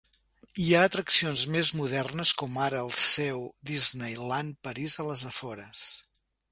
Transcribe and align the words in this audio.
Hi 0.61 0.69
ha 0.75 0.79
atraccions 0.89 1.43
més 1.55 1.69
modernes 1.81 2.31
com 2.41 2.57
ara 2.69 2.81
el 2.87 2.91
seu 3.03 3.45
Disneyland 3.73 4.61
París 4.71 5.01
a 5.05 5.11
les 5.13 5.29
afores. 5.35 5.89